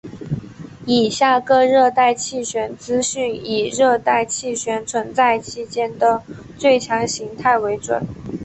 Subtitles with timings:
[0.87, 6.23] 以下各热带气旋资讯以热带气旋存在期间的
[6.57, 8.03] 最强形态为准。